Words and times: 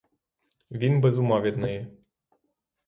Він 0.71 1.01
без 1.01 1.17
ума 1.17 1.41
від 1.41 1.57
неї. 1.57 1.87